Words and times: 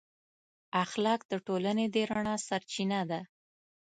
اخلاق 0.83 1.21
د 1.31 1.33
ټولنې 1.45 1.85
د 1.93 1.95
رڼا 2.09 2.35
سرچینه 2.47 2.99
ده. 3.09 3.21